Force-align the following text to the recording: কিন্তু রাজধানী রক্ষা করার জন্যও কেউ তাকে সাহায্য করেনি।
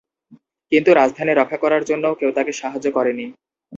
কিন্তু 0.71 0.89
রাজধানী 0.93 1.33
রক্ষা 1.35 1.57
করার 1.63 1.83
জন্যও 1.89 2.17
কেউ 2.19 2.31
তাকে 2.37 2.51
সাহায্য 2.61 2.87
করেনি। 2.97 3.25